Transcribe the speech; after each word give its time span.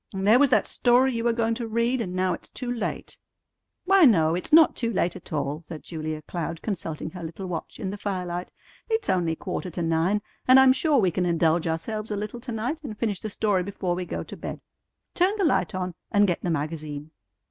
And 0.15 0.25
there 0.27 0.39
was 0.39 0.49
that 0.49 0.65
story 0.65 1.13
you 1.13 1.23
were 1.23 1.31
going 1.31 1.53
to 1.53 1.67
read, 1.67 2.01
and 2.01 2.15
now 2.15 2.33
it's 2.33 2.49
too 2.49 2.71
late!" 2.73 3.19
"Why, 3.85 4.03
no; 4.03 4.33
it's 4.33 4.51
not 4.51 4.75
too 4.75 4.91
late 4.91 5.15
at 5.15 5.31
all," 5.31 5.61
said 5.67 5.83
Julia 5.83 6.23
Cloud, 6.23 6.63
consulting 6.63 7.11
her 7.11 7.21
little 7.21 7.45
watch 7.45 7.79
in 7.79 7.91
the 7.91 7.97
firelight. 7.99 8.49
"It's 8.89 9.11
only 9.11 9.35
quarter 9.35 9.69
to 9.69 9.83
nine, 9.83 10.23
and 10.47 10.59
I'm 10.59 10.73
sure 10.73 10.97
we 10.97 11.11
can 11.11 11.27
indulge 11.27 11.67
ourselves 11.67 12.09
a 12.09 12.15
little 12.17 12.39
to 12.39 12.51
night, 12.51 12.83
and 12.83 12.97
finish 12.97 13.19
the 13.19 13.29
story 13.29 13.61
before 13.61 13.93
we 13.93 14.05
go 14.05 14.23
to 14.23 14.35
bed. 14.35 14.59
Turn 15.13 15.35
the 15.37 15.45
light 15.45 15.75
on, 15.75 15.93
and 16.09 16.25
get 16.25 16.41
the 16.41 16.49
magazine." 16.49 17.11